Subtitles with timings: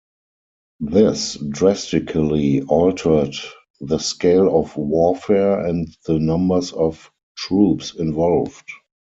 [0.79, 3.35] This drastically altered
[3.81, 8.67] the scale of warfare and the numbers of troops involved.